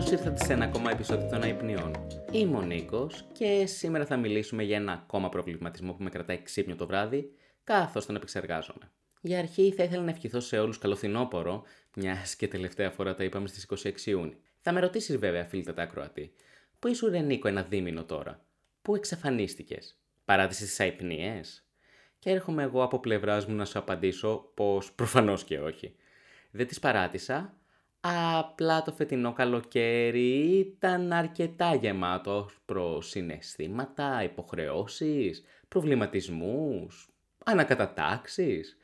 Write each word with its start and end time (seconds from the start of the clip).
Καλώς 0.00 0.14
ήρθατε 0.14 0.44
σε 0.44 0.52
ένα 0.52 0.64
ακόμα 0.64 0.90
επεισόδιο 0.90 1.28
των 1.28 1.42
Αϊπνιών. 1.42 2.06
Είμαι 2.32 2.56
ο 2.56 2.60
Νίκος 2.60 3.24
και 3.32 3.66
σήμερα 3.66 4.06
θα 4.06 4.16
μιλήσουμε 4.16 4.62
για 4.62 4.76
ένα 4.76 4.92
ακόμα 4.92 5.28
προβληματισμό 5.28 5.92
που 5.92 6.02
με 6.02 6.10
κρατάει 6.10 6.42
ξύπνιο 6.42 6.76
το 6.76 6.86
βράδυ, 6.86 7.32
καθώς 7.64 8.06
τον 8.06 8.16
επεξεργάζομαι. 8.16 8.92
Για 9.20 9.38
αρχή 9.38 9.72
θα 9.76 9.82
ήθελα 9.82 10.02
να 10.02 10.10
ευχηθώ 10.10 10.40
σε 10.40 10.58
όλους 10.58 10.78
καλό 10.78 10.96
φθινόπωρο, 10.96 11.62
μιας 11.96 12.36
και 12.36 12.48
τελευταία 12.48 12.90
φορά 12.90 13.14
τα 13.14 13.24
είπαμε 13.24 13.48
στις 13.48 13.66
26 13.84 14.06
Ιούνιου. 14.06 14.36
Θα 14.60 14.72
με 14.72 14.80
ρωτήσεις 14.80 15.16
βέβαια, 15.16 15.44
φίλτα 15.44 15.74
τα 15.74 15.82
ακροατή, 15.82 16.32
πού 16.78 16.88
ήσουν 16.88 17.10
ρε 17.10 17.20
Νίκο 17.20 17.48
ένα 17.48 17.62
δίμηνο 17.62 18.04
τώρα, 18.04 18.44
πού 18.82 18.94
εξαφανίστηκες, 18.94 19.98
παράτησε 20.24 20.64
τι 20.64 20.84
αϊπνίε. 20.84 21.40
Και 22.18 22.30
έρχομαι 22.30 22.62
εγώ 22.62 22.82
από 22.82 23.00
πλευράς 23.00 23.46
μου 23.46 23.54
να 23.54 23.64
σου 23.64 23.78
απαντήσω 23.78 24.52
πως 24.54 24.92
προφανώς 24.92 25.44
και 25.44 25.60
όχι. 25.60 25.94
Δεν 26.50 26.66
τις 26.66 26.78
παράτησα, 26.78 27.59
Απλά 28.02 28.82
το 28.82 28.92
φετινό 28.92 29.32
καλοκαίρι 29.32 30.58
ήταν 30.58 31.12
αρκετά 31.12 31.74
γεμάτο 31.74 32.50
προς 32.64 33.08
συναισθήματα, 33.08 34.22
υποχρεώσεις, 34.22 35.44
προβληματισμούς, 35.68 37.08
ανακατατάξεις. 37.44 38.76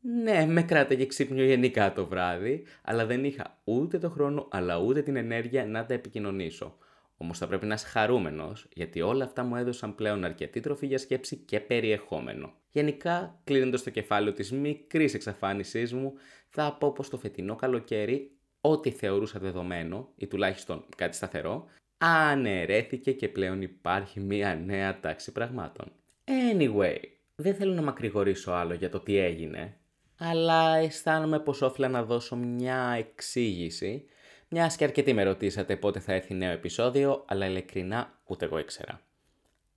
Ναι, 0.00 0.46
με 0.46 0.62
κράταγε 0.62 1.06
ξύπνιο 1.06 1.44
γενικά 1.44 1.92
το 1.92 2.06
βράδυ, 2.06 2.66
αλλά 2.82 3.06
δεν 3.06 3.24
είχα 3.24 3.58
ούτε 3.64 3.98
το 3.98 4.10
χρόνο, 4.10 4.48
αλλά 4.50 4.78
ούτε 4.78 5.02
την 5.02 5.16
ενέργεια 5.16 5.66
να 5.66 5.86
τα 5.86 5.94
επικοινωνήσω. 5.94 6.76
Όμως 7.16 7.38
θα 7.38 7.46
πρέπει 7.46 7.66
να 7.66 7.74
είσαι 7.74 7.86
χαρούμενος, 7.86 8.68
γιατί 8.72 9.00
όλα 9.00 9.24
αυτά 9.24 9.42
μου 9.42 9.56
έδωσαν 9.56 9.94
πλέον 9.94 10.24
αρκετή 10.24 10.60
τροφή 10.60 10.86
για 10.86 10.98
σκέψη 10.98 11.36
και 11.36 11.60
περιεχόμενο. 11.60 12.52
Γενικά, 12.70 13.40
κλείνοντας 13.44 13.82
το 13.82 13.90
κεφάλαιο 13.90 14.32
της 14.32 14.52
μικρής 14.52 15.14
εξαφάνισής 15.14 15.92
μου, 15.92 16.12
θα 16.48 16.76
πω 16.80 16.92
πως 16.92 17.08
το 17.08 17.18
φετινό 17.18 17.56
καλοκαίρι 17.56 18.30
ό,τι 18.66 18.90
θεωρούσα 18.90 19.38
δεδομένο 19.38 20.08
ή 20.16 20.26
τουλάχιστον 20.26 20.84
κάτι 20.96 21.16
σταθερό, 21.16 21.66
αναιρέθηκε 21.98 23.12
και 23.12 23.28
πλέον 23.28 23.62
υπάρχει 23.62 24.20
μία 24.20 24.54
νέα 24.54 25.00
τάξη 25.00 25.32
πραγμάτων. 25.32 25.92
Anyway, 26.24 26.96
δεν 27.34 27.54
θέλω 27.54 27.74
να 27.74 27.82
μακρηγορήσω 27.82 28.52
άλλο 28.52 28.74
για 28.74 28.90
το 28.90 29.00
τι 29.00 29.16
έγινε, 29.16 29.76
αλλά 30.18 30.76
αισθάνομαι 30.76 31.40
πως 31.40 31.62
όφιλα 31.62 31.88
να 31.88 32.02
δώσω 32.02 32.36
μια 32.36 32.94
εξήγηση, 32.98 34.04
μιας 34.48 34.76
και 34.76 34.84
αρκετοί 34.84 35.12
με 35.12 35.22
ρωτήσατε 35.22 35.76
πότε 35.76 36.00
θα 36.00 36.12
έρθει 36.12 36.34
νέο 36.34 36.52
επεισόδιο, 36.52 37.24
αλλά 37.28 37.46
ειλικρινά 37.46 38.18
ούτε 38.24 38.44
εγώ 38.44 38.58
ήξερα. 38.58 39.00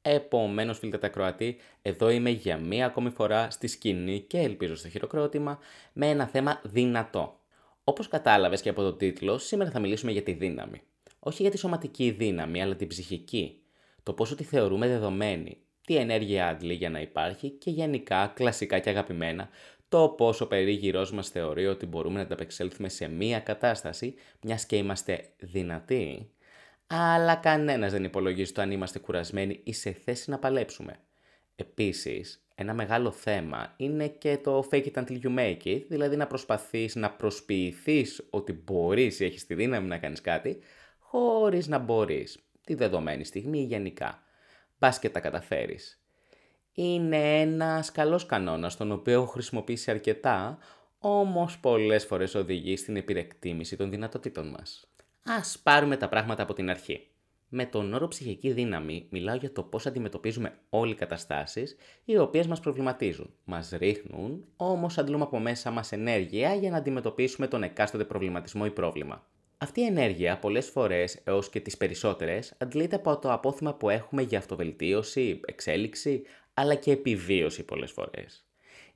Επομένως, 0.01 0.77
φίλτε 0.79 0.97
τα 0.97 1.07
Κροατή, 1.07 1.57
εδώ 1.81 2.09
είμαι 2.09 2.29
για 2.29 2.57
μία 2.57 2.85
ακόμη 2.85 3.09
φορά 3.09 3.49
στη 3.49 3.67
σκηνή 3.67 4.19
και 4.19 4.37
ελπίζω 4.37 4.75
στο 4.75 4.89
χειροκρότημα 4.89 5.59
με 5.93 6.07
ένα 6.09 6.27
θέμα 6.27 6.61
δυνατό. 6.63 7.39
Όπως 7.89 8.07
κατάλαβες 8.07 8.61
και 8.61 8.69
από 8.69 8.81
το 8.81 8.93
τίτλο, 8.93 9.37
σήμερα 9.37 9.71
θα 9.71 9.79
μιλήσουμε 9.79 10.11
για 10.11 10.23
τη 10.23 10.33
δύναμη. 10.33 10.81
Όχι 11.19 11.41
για 11.41 11.51
τη 11.51 11.57
σωματική 11.57 12.11
δύναμη, 12.11 12.61
αλλά 12.61 12.75
την 12.75 12.87
ψυχική. 12.87 13.61
Το 14.03 14.13
πόσο 14.13 14.35
τη 14.35 14.43
θεωρούμε 14.43 14.87
δεδομένη, 14.87 15.57
τι 15.85 15.95
ενέργεια 15.95 16.47
άντλει 16.47 16.73
για 16.73 16.89
να 16.89 16.99
υπάρχει 16.99 17.49
και 17.49 17.69
γενικά, 17.69 18.31
κλασικά 18.35 18.79
και 18.79 18.89
αγαπημένα, 18.89 19.49
το 19.89 20.09
πόσο 20.09 20.47
περίγυρός 20.47 21.11
μας 21.11 21.29
θεωρεί 21.29 21.67
ότι 21.67 21.85
μπορούμε 21.85 22.15
να 22.15 22.21
ανταπεξέλθουμε 22.21 22.89
σε 22.89 23.07
μία 23.07 23.39
κατάσταση, 23.39 24.13
μιας 24.41 24.65
και 24.65 24.75
είμαστε 24.75 25.29
δυνατοί, 25.37 26.31
αλλά 26.87 27.35
κανένας 27.35 27.91
δεν 27.91 28.03
υπολογίζει 28.03 28.51
το 28.51 28.61
αν 28.61 28.71
είμαστε 28.71 28.99
κουρασμένοι 28.99 29.61
ή 29.63 29.73
σε 29.73 29.91
θέση 29.91 30.29
να 30.29 30.39
παλέψουμε. 30.39 30.99
Επίσης, 31.59 32.47
ένα 32.55 32.73
μεγάλο 32.73 33.11
θέμα 33.11 33.73
είναι 33.77 34.07
και 34.07 34.37
το 34.37 34.67
fake 34.71 34.85
it 34.85 35.03
until 35.03 35.19
you 35.23 35.37
make 35.37 35.63
it, 35.63 35.83
δηλαδή 35.87 36.15
να 36.15 36.27
προσπαθείς 36.27 36.95
να 36.95 37.11
προσποιηθείς 37.11 38.27
ότι 38.29 38.53
μπορείς 38.53 39.19
ή 39.19 39.25
έχεις 39.25 39.45
τη 39.45 39.53
δύναμη 39.53 39.87
να 39.87 39.97
κάνεις 39.97 40.21
κάτι, 40.21 40.59
χωρίς 40.99 41.67
να 41.67 41.77
μπορείς, 41.77 42.37
τη 42.63 42.73
δεδομένη 42.73 43.23
στιγμή 43.23 43.59
ή 43.59 43.63
γενικά. 43.63 44.23
Πας 44.79 44.99
και 44.99 45.09
τα 45.09 45.19
καταφέρεις. 45.19 46.01
Είναι 46.73 47.41
ένας 47.41 47.91
καλός 47.91 48.25
κανόνας, 48.25 48.77
τον 48.77 48.91
οποίο 48.91 49.13
έχω 49.13 49.25
χρησιμοποιήσει 49.25 49.91
αρκετά, 49.91 50.57
όμως 50.99 51.59
πολλές 51.59 52.05
φορές 52.05 52.35
οδηγεί 52.35 52.77
στην 52.77 52.95
επιρεκτίμηση 52.95 53.75
των 53.75 53.89
δυνατοτήτων 53.89 54.47
μας. 54.47 54.91
Ας 55.23 55.59
πάρουμε 55.63 55.97
τα 55.97 56.09
πράγματα 56.09 56.43
από 56.43 56.53
την 56.53 56.69
αρχή. 56.69 57.07
Με 57.49 57.65
τον 57.65 57.93
όρο 57.93 58.07
ψυχική 58.07 58.51
δύναμη 58.51 59.07
μιλάω 59.09 59.35
για 59.35 59.51
το 59.51 59.63
πώς 59.63 59.85
αντιμετωπίζουμε 59.85 60.57
όλοι 60.69 60.91
οι 60.91 60.95
καταστάσεις 60.95 61.75
οι 62.05 62.17
οποίες 62.17 62.47
μας 62.47 62.59
προβληματίζουν. 62.59 63.33
Μας 63.43 63.69
ρίχνουν, 63.69 64.45
όμως 64.55 64.97
αντλούμε 64.97 65.23
από 65.23 65.39
μέσα 65.39 65.71
μας 65.71 65.91
ενέργεια 65.91 66.55
για 66.55 66.69
να 66.69 66.77
αντιμετωπίσουμε 66.77 67.47
τον 67.47 67.63
εκάστοτε 67.63 68.03
προβληματισμό 68.03 68.63
ή 68.65 68.71
πρόβλημα. 68.71 69.25
Αυτή 69.57 69.81
η 69.81 69.85
ενέργεια 69.85 70.39
πολλές 70.39 70.69
φορές 70.69 71.19
έως 71.23 71.49
και 71.49 71.59
τις 71.59 71.77
περισσότερες 71.77 72.53
αντλείται 72.57 72.95
από 72.95 73.19
το 73.19 73.31
απόθυμα 73.31 73.73
που 73.73 73.89
έχουμε 73.89 74.21
για 74.21 74.37
αυτοβελτίωση, 74.37 75.39
εξέλιξη 75.45 76.23
αλλά 76.53 76.75
και 76.75 76.91
επιβίωση 76.91 77.63
πολλές 77.63 77.91
φορές. 77.91 78.46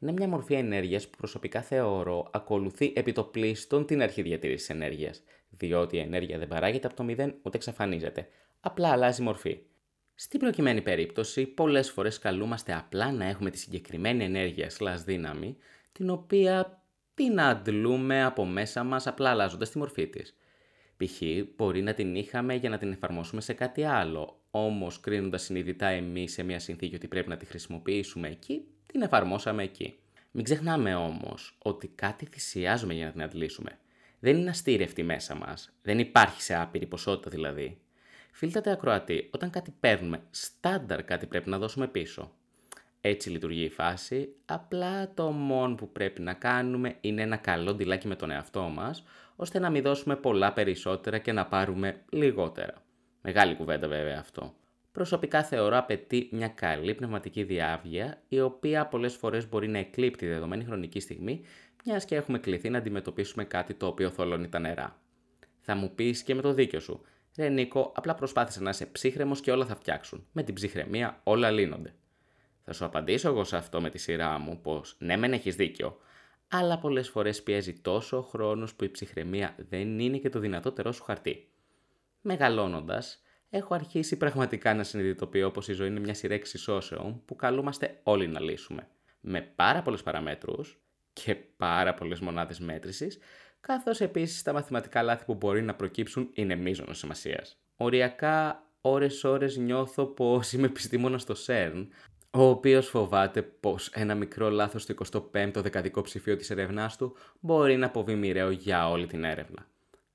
Είναι 0.02 0.12
μια 0.12 0.28
μορφή 0.28 0.54
ενέργειας 0.54 1.08
που 1.08 1.18
προσωπικά 1.18 1.62
θεωρώ 1.62 2.30
ακολουθεί 2.32 2.94
επί 2.96 3.12
το 3.12 3.24
πλήστον 3.24 3.86
την 3.86 4.02
αρχή 4.02 4.22
διατήρησης 4.22 4.70
ενέργειας, 4.70 5.24
διότι 5.50 5.96
η 5.96 6.00
ενέργεια 6.00 6.38
δεν 6.38 6.48
παράγεται 6.48 6.88
από 6.88 6.96
το 6.96 7.04
μηδέν 7.04 7.36
ούτε 7.42 7.58
εξαφανίζεται, 7.58 8.28
απλά 8.60 8.90
αλλάζει 8.90 9.22
μορφή. 9.22 9.60
Στην 10.16 10.40
προκειμένη 10.40 10.82
περίπτωση, 10.82 11.46
πολλές 11.46 11.92
φορές 11.92 12.20
καλούμαστε 12.20 12.76
απλά 12.76 13.12
να 13.12 13.26
έχουμε 13.26 13.50
τη 13.50 13.58
συγκεκριμένη 13.58 14.24
ενέργεια 14.24 14.70
σλάς 14.70 15.04
δύναμη, 15.04 15.58
την 15.92 16.10
οποία 16.10 16.84
την 17.14 17.42
αντλούμε 17.42 18.24
από 18.24 18.46
μέσα 18.46 18.84
μας 18.84 19.08
απλά 19.08 19.30
αλλάζοντας 19.30 19.70
τη 19.70 19.78
μορφή 19.78 20.08
της. 20.08 20.36
Π.χ. 21.06 21.22
μπορεί 21.56 21.82
να 21.82 21.94
την 21.94 22.16
είχαμε 22.16 22.56
για 22.56 22.70
να 22.70 22.78
την 22.78 22.92
εφαρμόσουμε 22.92 23.42
σε 23.42 23.54
κάτι 23.54 23.84
άλλο, 23.84 24.42
όμως 24.52 25.00
κρίνοντας 25.00 25.44
συνειδητά 25.44 25.88
εμείς 25.88 26.34
σε 26.34 26.44
μια 26.44 26.60
συνθήκη 26.60 26.96
ότι 26.96 27.08
πρέπει 27.08 27.30
να 27.30 27.38
τη 27.38 27.46
χρησιμοποιήσουμε 27.46 28.28
εκεί, 28.28 28.66
την 28.86 29.02
εφαρμόσαμε 29.02 29.64
εκεί. 29.64 29.96
Μην 30.32 30.44
ξεχνάμε 30.44 30.96
όμως 30.96 31.58
ότι 31.62 31.88
κάτι 31.88 32.26
θυσιάζουμε 32.26 32.94
για 32.94 33.06
να 33.06 33.12
την 33.12 33.22
αντλήσουμε. 33.22 33.78
Δεν 34.20 34.38
είναι 34.38 34.50
αστήρευτη 34.50 35.04
μέσα 35.04 35.36
μας, 35.36 35.74
δεν 35.82 36.00
υπάρχει 36.00 36.42
σε 36.42 36.56
άπειρη 36.56 36.86
ποσότητα 36.86 37.30
δηλαδή. 37.30 37.82
Φίλτατε 38.32 38.72
ακροατή, 38.72 39.30
όταν 39.32 39.50
κάτι 39.50 39.74
παίρνουμε, 39.80 40.22
στάνταρ 40.30 41.04
κάτι 41.04 41.26
πρέπει 41.26 41.50
να 41.50 41.58
δώσουμε 41.58 41.88
πίσω. 41.88 42.32
Έτσι 43.02 43.30
λειτουργεί 43.30 43.64
η 43.64 43.70
φάση, 43.70 44.36
απλά 44.46 45.14
το 45.14 45.32
μόνο 45.32 45.76
που 45.76 45.92
πρέπει 45.92 46.22
να 46.22 46.34
κάνουμε 46.34 46.96
είναι 47.02 47.22
ένα 47.22 47.38
καλό 47.38 47.74
ντυλάκι 47.74 48.08
με 48.08 48.16
τον 48.16 48.32
εαυτό 48.32 48.62
μας, 48.62 49.04
ώστε 49.42 49.60
να 49.60 49.70
μην 49.70 49.82
δώσουμε 49.82 50.16
πολλά 50.16 50.54
περισσότερα 50.54 51.18
και 51.18 51.32
να 51.32 51.46
πάρουμε 51.46 52.02
λιγότερα. 52.10 52.74
Μεγάλη 53.22 53.56
κουβέντα 53.56 53.88
βέβαια 53.88 54.20
αυτό. 54.20 54.54
Προσωπικά 54.92 55.44
θεωρώ 55.44 55.78
απαιτεί 55.78 56.30
μια 56.32 56.48
καλή 56.48 56.94
πνευματική 56.94 57.44
διάβγεια, 57.44 58.22
η 58.28 58.42
οποία 58.42 58.88
πολλές 58.88 59.16
φορές 59.16 59.50
μπορεί 59.50 59.68
να 59.68 59.78
εκλείπτει 59.78 60.28
δεδομένη 60.28 60.64
χρονική 60.64 61.00
στιγμή, 61.00 61.42
μιας 61.86 62.06
και 62.06 62.16
έχουμε 62.16 62.40
κληθεί 62.40 62.70
να 62.70 62.78
αντιμετωπίσουμε 62.78 63.44
κάτι 63.44 63.74
το 63.74 63.88
οποίο 63.88 64.10
θολώνει 64.10 64.50
τα 64.50 64.60
νερά. 64.60 65.02
Θα 65.60 65.76
μου 65.76 65.96
πεις 65.96 66.24
και 66.24 66.36
με 66.36 66.42
το 66.42 66.54
δίκιο 66.54 66.80
σου. 66.80 67.02
Ρε 67.38 67.50
Νίκο, 67.50 67.92
απλά 67.96 68.16
προσπάθησε 68.16 68.62
να 68.62 68.70
είσαι 68.70 68.86
ψύχρεμος 68.86 69.42
και 69.42 69.52
όλα 69.52 69.66
θα 69.66 69.76
φτιάξουν. 69.76 70.28
Με 70.32 70.44
την 70.44 70.54
ψυχραιμία 70.54 71.20
όλα 71.24 71.52
λύνονται. 71.52 71.94
Θα 72.64 72.74
σου 72.74 72.86
απαντήσω 72.86 73.30
εγώ 73.30 73.44
σε 73.44 73.58
αυτό 73.58 73.82
με 73.82 73.90
τη 73.90 73.98
σειρά 73.98 74.40
μου 74.40 74.62
πως 74.62 74.96
ναι, 75.00 75.18
μεν 75.18 75.34
έχεις 75.34 75.56
δίκιο, 75.56 75.98
αλλά 76.54 76.78
πολλές 76.78 77.10
φορές 77.10 77.44
πιέζει 77.44 77.74
τόσο 77.74 78.18
ο 78.18 78.22
χρόνος 78.22 78.76
που 78.76 78.84
η 78.84 78.90
ψυχραιμία 78.90 79.56
δεν 79.70 80.00
είναι 80.00 80.18
και 80.18 80.30
το 80.30 80.40
δυνατότερό 80.40 80.92
σου 80.92 81.04
χαρτί. 81.04 81.50
Μεγαλώνοντας, 82.22 83.22
έχω 83.50 83.74
αρχίσει 83.74 84.18
πραγματικά 84.18 84.74
να 84.74 84.84
συνειδητοποιώ 84.84 85.52
πως 85.52 85.68
η 85.68 85.74
ζωή 85.74 85.88
είναι 85.88 86.00
μια 86.00 86.14
σειρά 86.14 86.34
εξισώσεων 86.34 87.22
που 87.26 87.36
καλούμαστε 87.36 88.00
όλοι 88.04 88.28
να 88.28 88.40
λύσουμε. 88.40 88.88
Με 89.22 89.42
πάρα 89.42 89.82
πολλέ 89.82 89.98
παραμέτρους 89.98 90.82
και 91.14 91.36
πάρα 91.36 91.94
πολλές 91.94 92.20
μονάδες 92.20 92.60
μέτρησης, 92.60 93.18
καθώς 93.60 94.02
επίσης 94.02 94.42
τα 94.42 94.54
μαθηματικά 94.54 95.02
λάθη 95.02 95.26
που 95.26 95.36
μπορεί 95.36 95.62
να 95.62 95.76
προκύψουν 95.76 96.30
είναι 96.34 96.56
μείζονο 96.56 96.94
σημασίας. 96.94 97.58
Οριακά, 97.76 98.68
ώρε-ώρε 98.82 99.48
νιώθω 99.58 100.06
πως 100.06 100.52
είμαι 100.52 100.66
επιστήμονας 100.66 101.22
στο 101.22 101.36
CERN, 101.48 101.88
ο 102.32 102.44
οποίος 102.44 102.88
φοβάται 102.88 103.42
πως 103.42 103.88
ένα 103.88 104.16
μικρό 104.16 104.50
λάθος 104.50 104.82
στο 104.82 104.94
25ο 105.34 105.56
δεκαδικό 105.56 106.02
ψηφίο 106.02 106.36
της 106.36 106.50
ερευνάς 106.50 106.98
του 106.98 107.16
μπορεί 107.40 107.78
να 107.78 107.86
αποβεί 107.86 108.16
μοιραίο 108.16 108.52
για 108.52 108.90
όλη 108.90 109.08
την 109.08 109.24
έρευνα. 109.24 109.68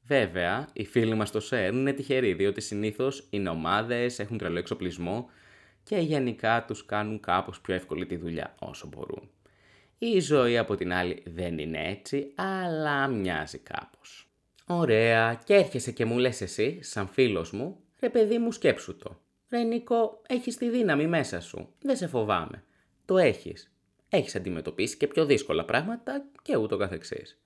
Βέβαια, 0.03 0.69
οι 0.73 0.85
φίλοι 0.85 1.15
μας 1.15 1.29
στο 1.29 1.41
ΣΕΡ 1.41 1.73
είναι 1.73 1.93
τυχεροί, 1.93 2.33
διότι 2.33 2.61
συνήθως 2.61 3.27
είναι 3.31 3.49
ομάδες, 3.49 4.19
έχουν 4.19 4.39
τρελό 4.39 4.59
εξοπλισμό 4.59 5.31
και 5.83 5.97
γενικά 5.97 6.65
τους 6.65 6.85
κάνουν 6.87 7.21
κάπως 7.21 7.61
πιο 7.61 7.75
εύκολη 7.75 8.07
τη 8.07 8.17
δουλειά 8.17 8.55
όσο 8.59 8.87
μπορούν. 8.87 9.31
Η 9.99 10.21
ζωή 10.21 10.59
από 10.59 10.75
την 10.75 10.93
άλλη 10.93 11.23
δεν 11.27 11.59
είναι 11.59 11.89
έτσι, 11.89 12.33
αλλά 12.35 13.07
μοιάζει 13.07 13.59
κάπως. 13.59 14.29
Ωραία, 14.67 15.41
και 15.45 15.55
έρχεσαι 15.55 15.93
και 15.93 16.05
μου 16.05 16.19
λες 16.19 16.41
εσύ, 16.41 16.79
σαν 16.83 17.09
φίλος 17.09 17.51
μου, 17.51 17.77
ρε 18.01 18.09
παιδί 18.09 18.39
μου 18.39 18.53
σκέψου 18.53 18.97
το. 18.97 19.21
Ρε 19.51 19.63
Νίκο, 19.63 20.23
έχεις 20.27 20.57
τη 20.57 20.69
δύναμη 20.71 21.07
μέσα 21.07 21.41
σου, 21.41 21.69
δεν 21.81 21.97
σε 21.97 22.07
φοβάμαι. 22.07 22.65
Το 23.05 23.19
έχεις. 23.19 23.73
Έχεις 24.09 24.35
αντιμετωπίσει 24.35 24.97
και 24.97 25.07
πιο 25.07 25.25
δύσκολα 25.25 25.65
πράγματα 25.65 26.25
και 26.43 26.57
ούτω 26.57 26.77
καθεξής. 26.77 27.41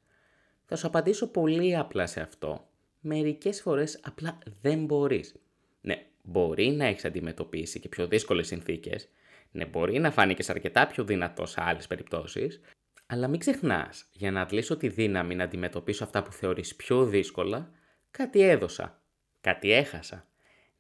Θα 0.67 0.77
σου 0.77 0.87
απαντήσω 0.87 1.27
πολύ 1.31 1.77
απλά 1.77 2.07
σε 2.07 2.21
αυτό. 2.21 2.69
Μερικές 3.01 3.61
φορές 3.61 4.01
απλά 4.03 4.39
δεν 4.61 4.85
μπορείς. 4.85 5.35
Ναι, 5.81 6.07
μπορεί 6.23 6.71
να 6.71 6.85
έχεις 6.85 7.05
αντιμετωπίσει 7.05 7.81
και 7.81 7.89
πιο 7.89 8.07
δύσκολες 8.07 8.47
συνθήκες, 8.47 9.09
ναι, 9.53 9.67
μπορεί 9.67 9.99
να 9.99 10.11
φάνηκες 10.11 10.51
αρκετά 10.51 10.87
πιο 10.87 11.05
δυνατό 11.05 11.47
σε 11.47 11.61
άλλες 11.63 11.87
περιπτώσεις, 11.87 12.61
αλλά 13.07 13.29
μην 13.29 13.39
ξεχνάς, 13.39 14.09
για 14.13 14.31
να 14.31 14.41
αντλήσω 14.41 14.77
τη 14.77 14.89
δύναμη 14.89 15.35
να 15.35 15.45
αντιμετωπίσω 15.45 16.05
αυτά 16.05 16.23
που 16.23 16.33
θεωρείς 16.33 16.77
πιο 16.77 17.05
δύσκολα, 17.05 17.71
κάτι 18.11 18.41
έδωσα, 18.41 19.03
κάτι 19.41 19.73
έχασα. 19.73 20.30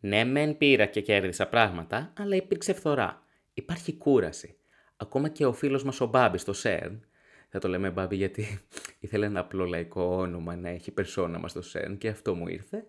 Ναι, 0.00 0.25
μεν 0.25 0.56
πήρα 0.56 0.87
και 0.87 1.00
κέρδισα 1.00 1.49
πράγματα, 1.49 2.12
αλλά 2.19 2.37
υπήρξε 2.37 2.73
φθορά. 2.73 3.23
Υπάρχει 3.55 3.97
κούραση. 3.97 4.56
Ακόμα 4.97 5.29
και 5.29 5.47
ο 5.47 5.52
φίλος 5.52 5.85
μας 5.85 6.00
ο 6.00 6.06
Μπάμπης 6.06 6.41
στο 6.41 6.52
ΣΕΡΝ, 6.52 7.05
θα 7.49 7.58
το 7.58 7.69
λέμε 7.69 7.91
Μπάμπη 7.91 8.17
γιατί 8.17 8.61
ήθελε 9.00 9.26
ένα 9.26 9.41
απλό 9.41 9.64
λαϊκό 9.64 10.02
όνομα 10.02 10.56
να 10.56 10.69
έχει 10.69 10.91
περσόνα 10.91 11.38
μας 11.38 11.50
στο 11.50 11.62
ΣΕΡΝ 11.62 11.99
και 11.99 12.08
αυτό 12.08 12.35
μου 12.35 12.49
ήρθε, 12.49 12.87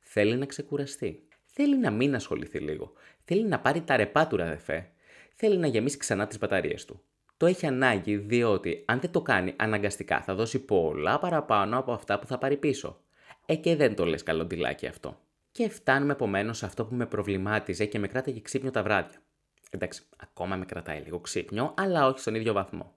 θέλει 0.00 0.36
να 0.36 0.46
ξεκουραστεί. 0.46 1.22
Θέλει 1.44 1.78
να 1.78 1.90
μην 1.90 2.14
ασχοληθεί 2.14 2.58
λίγο. 2.58 2.92
Θέλει 3.24 3.44
να 3.44 3.60
πάρει 3.60 3.80
τα 3.80 3.96
ρεπά 3.96 4.26
του 4.26 4.36
ραδεφέ. 4.36 4.90
Θέλει 5.34 5.56
να 5.56 5.66
γεμίσει 5.66 5.96
ξανά 5.96 6.26
τις 6.26 6.38
μπαταρίες 6.38 6.84
του. 6.84 7.02
Το 7.36 7.46
έχει 7.46 7.66
ανάγκη 7.66 8.16
διότι 8.16 8.82
αν 8.86 9.00
δεν 9.00 9.10
το 9.10 9.22
κάνει 9.22 9.54
αναγκαστικά 9.56 10.22
θα 10.22 10.34
δώσει 10.34 10.58
πολλά 10.58 11.18
παραπάνω 11.18 11.78
από 11.78 11.92
αυτά 11.92 12.18
που 12.18 12.26
θα 12.26 12.38
πάρει 12.38 12.56
πίσω. 12.56 13.00
Ε 13.46 13.54
και 13.54 13.76
δεν 13.76 13.94
το 13.94 14.04
λες 14.04 14.22
καλό 14.22 14.46
αυτό. 14.88 15.20
Και 15.52 15.68
φτάνουμε 15.68 16.12
επομένως 16.12 16.58
σε 16.58 16.66
αυτό 16.66 16.84
που 16.84 16.94
με 16.94 17.06
προβλημάτιζε 17.06 17.84
και 17.84 17.98
με 17.98 18.08
κράταγε 18.08 18.40
ξύπνιο 18.40 18.70
τα 18.70 18.82
βράδια. 18.82 19.22
Εντάξει, 19.70 20.02
ακόμα 20.16 20.56
με 20.56 20.64
κρατάει 20.64 21.00
λίγο 21.00 21.20
ξύπνιο, 21.20 21.74
αλλά 21.76 22.06
όχι 22.06 22.18
στον 22.18 22.34
ίδιο 22.34 22.52
βαθμό. 22.52 22.94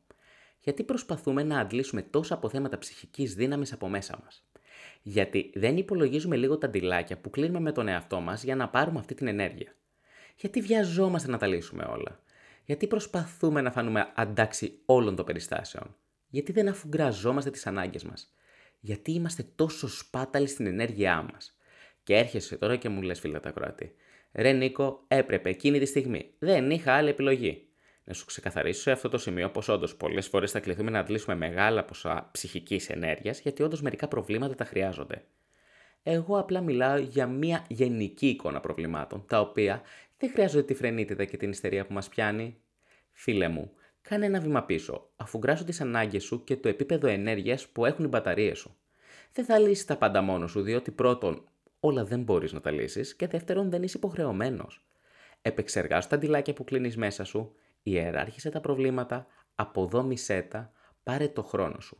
Γιατί 0.59 0.83
προσπαθούμε 0.83 1.43
να 1.43 1.59
αντλήσουμε 1.59 2.01
τόσα 2.01 2.33
αποθέματα 2.33 2.77
ψυχικής 2.77 3.33
δύναμης 3.33 3.73
από 3.73 3.87
μέσα 3.87 4.19
μας. 4.23 4.45
Γιατί 5.01 5.51
δεν 5.55 5.77
υπολογίζουμε 5.77 6.35
λίγο 6.35 6.57
τα 6.57 6.69
ντυλάκια 6.69 7.17
που 7.17 7.29
κλείνουμε 7.29 7.59
με 7.59 7.71
τον 7.71 7.87
εαυτό 7.87 8.19
μας 8.19 8.43
για 8.43 8.55
να 8.55 8.69
πάρουμε 8.69 8.99
αυτή 8.99 9.13
την 9.13 9.27
ενέργεια. 9.27 9.75
Γιατί 10.35 10.61
βιαζόμαστε 10.61 11.31
να 11.31 11.37
τα 11.37 11.47
λύσουμε 11.47 11.83
όλα. 11.83 12.19
Γιατί 12.65 12.87
προσπαθούμε 12.87 13.61
να 13.61 13.71
φανούμε 13.71 14.11
αντάξει 14.15 14.79
όλων 14.85 15.15
των 15.15 15.25
περιστάσεων. 15.25 15.95
Γιατί 16.29 16.51
δεν 16.51 16.67
αφουγκραζόμαστε 16.67 17.49
τις 17.49 17.67
ανάγκες 17.67 18.03
μας. 18.03 18.33
Γιατί 18.79 19.11
είμαστε 19.11 19.47
τόσο 19.55 19.87
σπάταλοι 19.87 20.47
στην 20.47 20.65
ενέργειά 20.65 21.27
μας. 21.33 21.55
Και 22.03 22.15
έρχεσαι 22.15 22.57
τώρα 22.57 22.75
και 22.75 22.89
μου 22.89 23.01
λες, 23.01 23.19
φίλε 23.19 23.39
τα 23.39 23.51
Κροατή, 23.51 23.95
Ρε 24.33 24.51
Νίκο, 24.51 25.03
έπρεπε 25.07 25.49
εκείνη 25.49 25.79
τη 25.79 25.85
στιγμή. 25.85 26.33
Δεν 26.39 26.71
είχα 26.71 26.93
άλλη 26.93 27.09
επιλογή. 27.09 27.65
Να 28.03 28.13
σου 28.13 28.25
ξεκαθαρίσω 28.25 28.81
σε 28.81 28.91
αυτό 28.91 29.09
το 29.09 29.17
σημείο 29.17 29.49
πως 29.49 29.69
όντως 29.69 29.95
πολλές 29.95 30.27
φορές 30.27 30.51
θα 30.51 30.59
κληθούμε 30.59 30.91
να 30.91 30.99
αντλήσουμε 30.99 31.35
μεγάλα 31.35 31.83
ποσά 31.83 32.29
ψυχικής 32.31 32.89
ενέργειας, 32.89 33.39
γιατί 33.39 33.63
όντως 33.63 33.81
μερικά 33.81 34.07
προβλήματα 34.07 34.55
τα 34.55 34.65
χρειάζονται. 34.65 35.25
Εγώ 36.03 36.39
απλά 36.39 36.61
μιλάω 36.61 36.97
για 36.97 37.27
μια 37.27 37.65
γενική 37.67 38.27
εικόνα 38.27 38.59
προβλημάτων, 38.59 39.25
τα 39.27 39.39
οποία 39.39 39.81
δεν 40.17 40.31
χρειάζονται 40.31 40.63
τη 40.63 40.73
φρενίτιδα 40.73 41.25
και 41.25 41.37
την 41.37 41.49
ιστερία 41.49 41.85
που 41.85 41.93
μας 41.93 42.09
πιάνει. 42.09 42.61
Φίλε 43.11 43.47
μου, 43.47 43.71
κάνε 44.01 44.25
ένα 44.25 44.39
βήμα 44.39 44.63
πίσω, 44.63 45.09
αφού 45.15 45.37
γκράσω 45.37 45.63
τις 45.63 45.81
ανάγκες 45.81 46.23
σου 46.23 46.43
και 46.43 46.55
το 46.55 46.69
επίπεδο 46.69 47.07
ενέργειας 47.07 47.67
που 47.67 47.85
έχουν 47.85 48.05
οι 48.05 48.07
μπαταρίες 48.07 48.57
σου. 48.57 48.75
Δεν 49.33 49.45
θα 49.45 49.59
λύσεις 49.59 49.85
τα 49.85 49.97
πάντα 49.97 50.21
μόνος 50.21 50.51
σου, 50.51 50.61
διότι 50.61 50.91
πρώτον, 50.91 51.43
όλα 51.83 52.03
δεν 52.05 52.23
μπορείς 52.23 52.53
να 52.53 52.61
τα 52.61 52.71
λύσεις 52.71 53.15
και 53.15 53.27
δεύτερον, 53.27 53.69
δεν 53.69 53.83
είσαι 53.83 53.97
υποχρεωμένος. 53.97 54.85
Επεξεργάσου 55.41 56.09
τα 56.09 56.15
αντιλάκια 56.15 56.53
που 56.53 56.63
κλείνεις 56.63 56.97
μέσα 56.97 57.23
σου, 57.23 57.55
ιεράρχησε 57.83 58.49
τα 58.49 58.59
προβλήματα, 58.61 59.27
αποδόμησέ 59.55 60.41
τα, 60.41 60.71
πάρε 61.03 61.27
το 61.27 61.43
χρόνο 61.43 61.79
σου. 61.79 61.97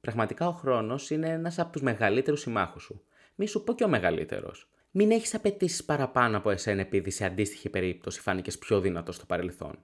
Πραγματικά 0.00 0.48
ο 0.48 0.52
χρόνος 0.52 1.10
είναι 1.10 1.28
ένας 1.28 1.58
από 1.58 1.72
τους 1.72 1.82
μεγαλύτερους 1.82 2.40
συμμάχους 2.40 2.82
σου. 2.82 3.04
Μη 3.34 3.46
σου 3.46 3.64
πω 3.64 3.74
και 3.74 3.84
ο 3.84 3.88
μεγαλύτερος. 3.88 4.68
Μην 4.90 5.10
έχεις 5.10 5.34
απαιτήσεις 5.34 5.84
παραπάνω 5.84 6.36
από 6.36 6.50
εσένα 6.50 6.80
επειδή 6.80 7.10
σε 7.10 7.24
αντίστοιχη 7.24 7.68
περίπτωση 7.68 8.20
φάνηκες 8.20 8.58
πιο 8.58 8.80
δυνατός 8.80 9.14
στο 9.14 9.26
παρελθόν. 9.26 9.78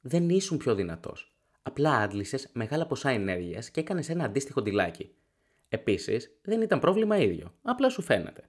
Δεν 0.00 0.28
ήσουν 0.28 0.58
πιο 0.58 0.74
δυνατός. 0.74 1.34
Απλά 1.62 1.96
άντλησες 1.96 2.48
μεγάλα 2.52 2.86
ποσά 2.86 3.10
ενέργειας 3.10 3.70
και 3.70 3.80
έκανες 3.80 4.08
ένα 4.08 4.24
αντίστοιχο 4.24 4.62
ντυλάκι. 4.62 5.14
Επίσης, 5.68 6.38
δεν 6.42 6.62
ήταν 6.62 6.80
πρόβλημα 6.80 7.16
ίδιο. 7.16 7.54
Απλά 7.62 7.88
σου 7.88 8.02
φαίνεται. 8.02 8.48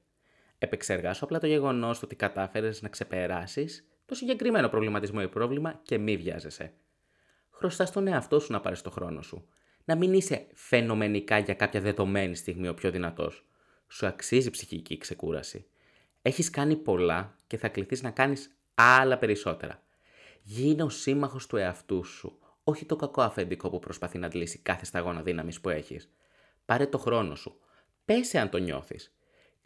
Επεξεργάσου 0.66 1.26
απλά 1.26 1.40
το 1.40 1.48
γεγονός 1.48 2.04
ότι 2.04 2.16
κατάφερες 2.16 2.82
να 2.82 2.90
ξεπεράσεις 2.90 3.88
το 4.06 4.16
συγκεκριμένο 4.16 4.70
προβληματισμό 4.70 5.20
ή 5.24 5.28
πρόβλημα 5.28 5.80
και 5.84 5.98
μη 5.98 6.18
βιάζεσαι. 6.18 6.74
Χρωστάς 7.50 7.92
τον 7.92 8.08
εαυτό 8.08 8.40
σου 8.40 8.52
να 8.52 8.62
πάρεις 8.62 8.82
το 8.82 8.90
χρόνο 8.90 9.22
σου. 9.22 9.48
Να 9.86 9.96
μην 9.96 10.14
είσαι 10.14 10.48
φαινομενικά 10.54 11.38
για 11.38 11.54
κάποια 11.54 11.82
δεδομένη 11.82 12.36
στιγμή 12.36 12.68
ο 12.68 12.74
πιο 12.74 12.92
δυνατός. 12.92 13.46
Σου 13.88 14.06
αξίζει 14.06 14.50
ψυχική 14.50 14.98
ξεκούραση. 14.98 15.66
Έχεις 16.22 16.50
κάνει 16.50 16.76
πολλά 16.76 17.38
και 17.48 17.58
θα 17.58 17.68
κληθείς 17.68 18.02
να 18.02 18.12
κάνεις 18.12 18.58
άλλα 18.74 19.18
περισσότερα. 19.18 19.84
Γίνε 20.42 20.84
ο 20.84 20.90
σύμμαχος 20.90 21.48
του 21.48 21.58
εαυτού 21.58 22.04
σου, 22.04 22.40
όχι 22.64 22.86
το 22.86 22.96
κακό 22.96 23.22
αφεντικό 23.22 23.70
που 23.70 23.80
προσπαθεί 23.80 24.18
να 24.18 24.26
αντλήσει 24.26 24.60
κάθε 24.60 24.86
σταγόνα 24.86 25.22
δύναμης 25.22 25.62
που 25.62 25.70
έχεις. 25.70 26.12
Πάρε 26.66 26.86
το 26.86 26.98
χρόνο 26.98 27.36
σου. 27.36 27.60
Πέσε 28.06 28.40
αν 28.40 28.50
το 28.50 28.58
νιώθεις. 28.58 29.16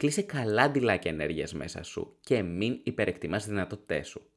Κλείσε 0.00 0.22
καλά 0.22 0.62
αντιλάκια 0.62 1.10
ενέργειας 1.10 1.54
μέσα 1.54 1.82
σου 1.82 2.16
και 2.20 2.42
μην 2.42 2.80
υπερεκτιμάς 2.82 3.44
τι 3.44 3.50
δυνατότητές 3.50 4.08
σου. 4.08 4.30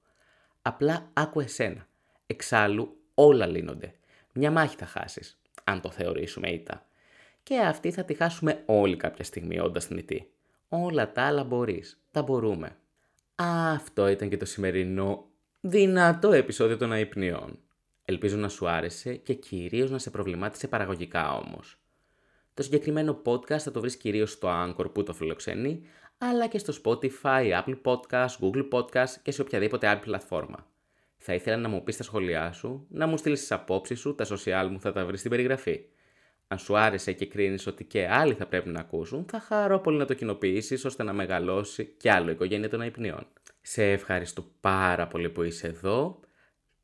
Απλά 0.61 1.09
άκου 1.13 1.39
εσένα. 1.39 1.87
Εξάλλου 2.27 2.97
όλα 3.13 3.45
λύνονται. 3.45 3.93
Μια 4.33 4.51
μάχη 4.51 4.75
θα 4.75 4.85
χάσεις, 4.85 5.41
αν 5.63 5.81
το 5.81 5.91
θεωρήσουμε 5.91 6.49
ήττα. 6.49 6.85
Και 7.43 7.59
αυτή 7.59 7.91
θα 7.91 8.03
τη 8.03 8.13
χάσουμε 8.13 8.63
όλοι 8.65 8.95
κάποια 8.97 9.23
στιγμή 9.23 9.59
όντας 9.59 9.85
θνητή. 9.85 10.31
Όλα 10.69 11.11
τα 11.11 11.21
άλλα 11.21 11.43
μπορείς. 11.43 12.03
Τα 12.11 12.21
μπορούμε. 12.21 12.77
Αυτό 13.35 14.07
ήταν 14.07 14.29
και 14.29 14.37
το 14.37 14.45
σημερινό 14.45 15.25
δυνατό 15.61 16.31
επεισόδιο 16.31 16.77
των 16.77 16.91
αϊπνιών. 16.91 17.59
Ελπίζω 18.05 18.37
να 18.37 18.49
σου 18.49 18.67
άρεσε 18.67 19.15
και 19.15 19.33
κυρίως 19.33 19.89
να 19.89 19.97
σε 19.97 20.09
προβλημάτισε 20.09 20.67
παραγωγικά 20.67 21.33
όμως. 21.33 21.77
Το 22.53 22.63
συγκεκριμένο 22.63 23.21
podcast 23.25 23.57
θα 23.57 23.71
το 23.71 23.79
βρεις 23.79 23.97
κυρίως 23.97 24.31
στο 24.31 24.49
Anchor 24.51 24.93
που 24.93 25.03
το 25.03 25.13
φιλοξενεί, 25.13 25.81
αλλά 26.17 26.47
και 26.47 26.57
στο 26.57 26.73
Spotify, 26.83 27.61
Apple 27.63 27.81
Podcast, 27.83 28.27
Google 28.41 28.69
Podcast 28.71 29.09
και 29.21 29.31
σε 29.31 29.41
οποιαδήποτε 29.41 29.87
άλλη 29.87 29.99
πλατφόρμα. 29.99 30.67
Θα 31.17 31.33
ήθελα 31.33 31.57
να 31.57 31.67
μου 31.67 31.83
πεις 31.83 31.97
τα 31.97 32.03
σχόλιά 32.03 32.51
σου, 32.51 32.85
να 32.89 33.07
μου 33.07 33.17
στείλεις 33.17 33.39
τις 33.39 33.51
απόψεις 33.51 33.99
σου, 33.99 34.15
τα 34.15 34.25
social 34.25 34.67
μου 34.71 34.79
θα 34.79 34.91
τα 34.91 35.05
βρεις 35.05 35.19
στην 35.19 35.31
περιγραφή. 35.31 35.85
Αν 36.47 36.57
σου 36.57 36.77
άρεσε 36.77 37.11
και 37.11 37.25
κρίνεις 37.25 37.67
ότι 37.67 37.83
και 37.83 38.07
άλλοι 38.07 38.33
θα 38.33 38.45
πρέπει 38.45 38.69
να 38.69 38.79
ακούσουν, 38.79 39.25
θα 39.29 39.39
χαρώ 39.39 39.79
πολύ 39.79 39.97
να 39.97 40.05
το 40.05 40.13
κοινοποιήσεις 40.13 40.85
ώστε 40.85 41.03
να 41.03 41.13
μεγαλώσει 41.13 41.85
κι 41.85 42.09
άλλο 42.09 42.29
η 42.29 42.31
οικογένεια 42.31 42.69
των 42.69 42.81
αϊπνιών. 42.81 43.27
Σε 43.61 43.91
ευχαριστώ 43.91 44.45
πάρα 44.61 45.07
πολύ 45.07 45.29
που 45.29 45.43
είσαι 45.43 45.67
εδώ. 45.67 46.19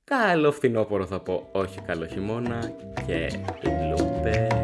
Καλό 0.03 0.51
φθινόπωρο 0.51 1.05
θα 1.05 1.19
πω, 1.19 1.49
όχι 1.51 1.81
καλό 1.81 2.05
χειμώνα 2.05 2.75
και 3.05 3.29
λούπε. 3.89 4.58